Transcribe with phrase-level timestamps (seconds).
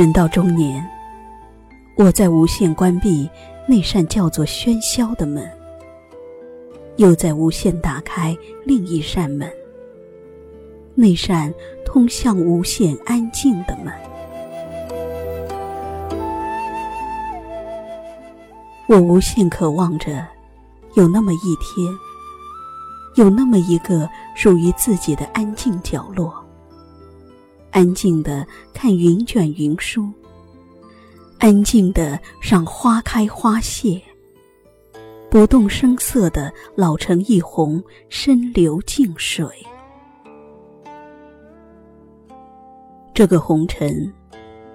[0.00, 0.82] 人到中年，
[1.94, 3.28] 我在无限关闭
[3.68, 5.46] 那扇叫做喧嚣的门，
[6.96, 8.34] 又在无限打开
[8.64, 9.46] 另一扇门，
[10.94, 11.52] 那扇
[11.84, 13.92] 通向无限安静的门。
[18.86, 20.26] 我无限渴望着，
[20.94, 21.94] 有那么一天，
[23.16, 26.42] 有那么一个属于自己的安静角落。
[27.70, 30.10] 安静的看云卷云舒，
[31.38, 34.00] 安静的赏花开花谢，
[35.30, 39.46] 不动声色的老成一泓深流静水。
[43.14, 44.12] 这个红尘，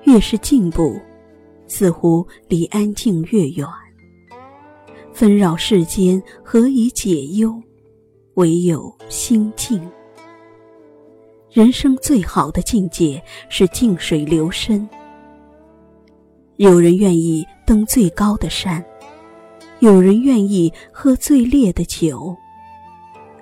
[0.03, 0.99] 越是进步，
[1.67, 3.67] 似乎离安静越远。
[5.11, 7.61] 纷扰世间，何以解忧？
[8.35, 9.81] 唯有心静。
[11.55, 14.85] 人生最好的境界是静水流深。
[16.57, 18.83] 有人愿意登最高的山，
[19.79, 22.35] 有人愿意喝最烈的酒，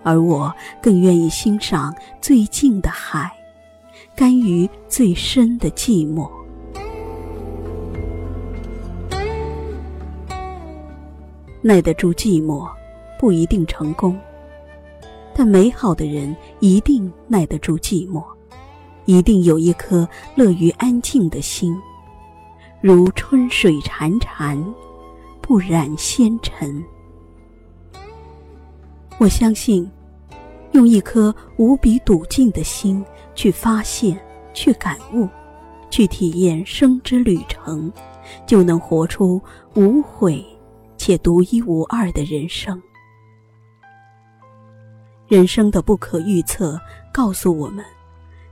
[0.03, 1.91] 而我更愿意欣赏
[2.21, 3.31] 最静的海，
[4.15, 6.29] 甘于最深的寂寞。
[11.63, 12.69] 耐得住寂寞，
[13.17, 14.15] 不一定成功。
[15.35, 18.23] 但美好的人一定耐得住寂寞，
[19.05, 21.75] 一定有一颗乐于安静的心，
[22.81, 24.63] 如春水潺潺，
[25.41, 26.83] 不染纤尘。
[29.17, 29.89] 我相信，
[30.73, 33.03] 用一颗无比笃静的心
[33.35, 34.19] 去发现、
[34.53, 35.27] 去感悟、
[35.89, 37.91] 去体验生之旅程，
[38.45, 39.41] 就能活出
[39.75, 40.45] 无悔
[40.97, 42.81] 且独一无二的人生。
[45.27, 46.79] 人生的不可预测
[47.11, 47.83] 告诉我们，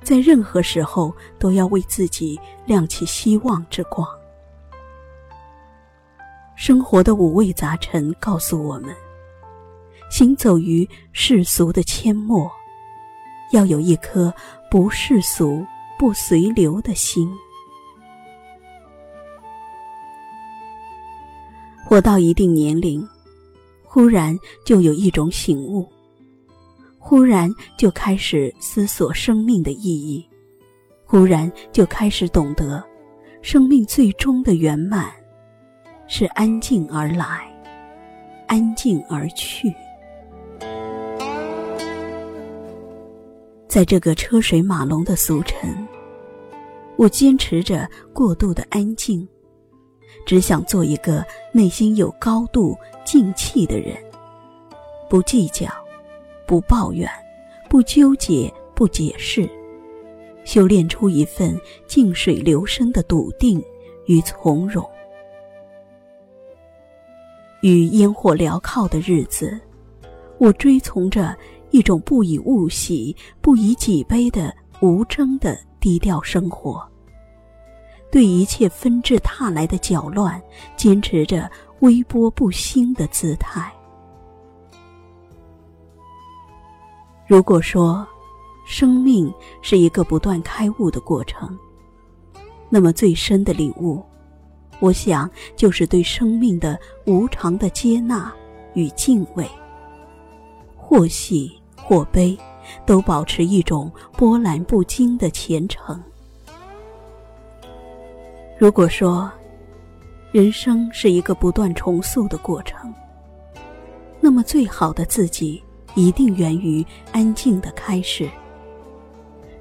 [0.01, 4.07] 在任何时候都要为自己亮起希望之光。
[6.55, 8.95] 生活的五味杂陈告诉我们，
[10.09, 12.49] 行走于世俗的阡陌，
[13.51, 14.33] 要有一颗
[14.69, 15.65] 不世俗、
[15.99, 17.31] 不随流的心。
[21.83, 23.05] 活到一定年龄，
[23.83, 25.85] 忽然就有一种醒悟。
[27.03, 30.23] 忽然就开始思索生命的意义，
[31.03, 32.81] 忽然就开始懂得，
[33.41, 35.11] 生命最终的圆满，
[36.07, 37.51] 是安静而来，
[38.47, 39.73] 安静而去。
[43.67, 45.75] 在这个车水马龙的俗尘，
[46.97, 49.27] 我坚持着过度的安静，
[50.23, 53.97] 只想做一个内心有高度静气的人，
[55.09, 55.67] 不计较。
[56.51, 57.09] 不抱怨，
[57.69, 59.49] 不纠结，不解释，
[60.43, 61.57] 修炼出一份
[61.87, 63.63] 静水流深的笃定
[64.05, 64.85] 与从容。
[67.61, 69.57] 与烟火缭靠的日子，
[70.39, 71.33] 我追从着
[71.69, 76.85] 一种不以物喜、不以己悲的无争的低调生活。
[78.11, 80.41] 对一切纷至沓来的搅乱，
[80.75, 83.71] 坚持着微波不兴的姿态。
[87.31, 88.05] 如果说，
[88.65, 91.57] 生命是一个不断开悟的过程，
[92.67, 94.03] 那么最深的领悟，
[94.81, 98.33] 我想就是对生命的无常的接纳
[98.73, 99.49] 与敬畏。
[100.75, 102.37] 或喜或悲，
[102.85, 105.97] 都保持一种波澜不惊的虔诚。
[108.59, 109.31] 如果说，
[110.33, 112.93] 人生是一个不断重塑的过程，
[114.19, 115.63] 那么最好的自己。
[115.95, 118.29] 一定源于安静的开始。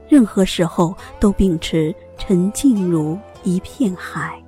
[0.09, 4.43] 任何时候都秉持沉静如一片海，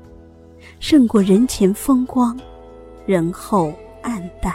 [0.81, 2.39] 胜过人前风光，
[3.07, 3.73] 人后
[4.03, 4.55] 暗淡。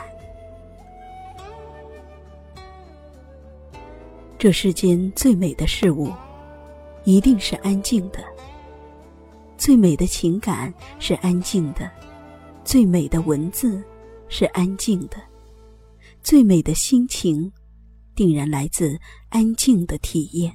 [4.37, 6.11] 这世间最美的事物，
[7.05, 8.19] 一定是安静的；
[9.57, 11.89] 最美的情感是安静的；
[12.63, 13.81] 最美的文字
[14.27, 15.17] 是安静的。
[16.29, 17.49] 最美的心情，
[18.13, 20.53] 定然来自安静的体验。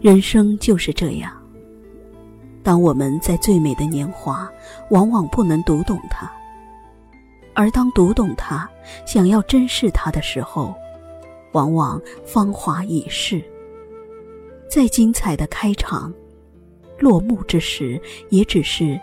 [0.00, 1.32] 人生就是这样。
[2.62, 4.48] 当我们在最美的年华，
[4.90, 6.30] 往往不能读懂它；
[7.52, 8.70] 而当读懂它，
[9.04, 10.72] 想要珍视它的时候，
[11.50, 13.42] 往往芳华已逝。
[14.70, 16.14] 再精彩的开场，
[17.00, 18.00] 落幕之时，
[18.30, 18.96] 也只是。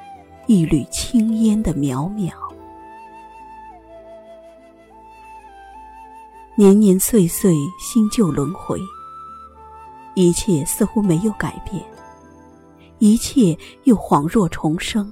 [0.47, 2.31] 一缕青烟的渺渺。
[6.55, 8.79] 年年岁岁，新旧轮回，
[10.13, 11.83] 一切似乎没有改变，
[12.99, 15.11] 一切又恍若重生。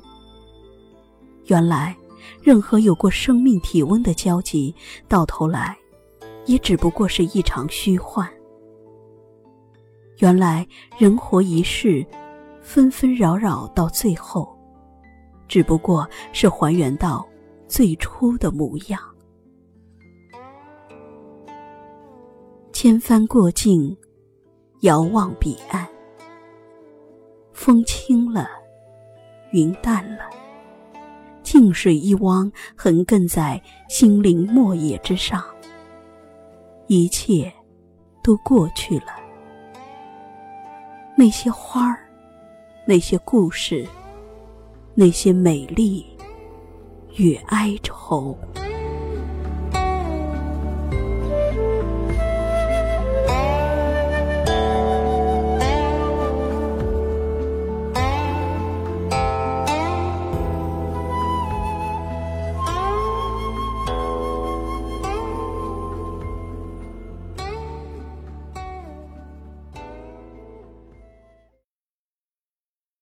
[1.48, 1.98] 原来，
[2.42, 4.74] 任何有过生命体温的交集，
[5.10, 5.76] 到头来，
[6.46, 8.30] 也只不过是一场虚幻。
[10.20, 10.66] 原来，
[10.98, 12.06] 人活一世，
[12.62, 14.53] 纷纷扰扰，到最后，
[15.54, 17.24] 只不过是还原到
[17.68, 19.00] 最初的模样。
[22.72, 23.96] 千帆过尽，
[24.82, 25.88] 遥望彼岸。
[27.52, 28.50] 风轻了，
[29.52, 30.28] 云淡了，
[31.44, 35.46] 静水一汪，横亘在心灵漠野之上。
[36.88, 37.54] 一切，
[38.24, 39.14] 都过去了。
[41.16, 42.00] 那些花儿，
[42.88, 43.88] 那些故事，
[44.96, 46.06] 那些美丽
[47.18, 48.38] 与哀愁。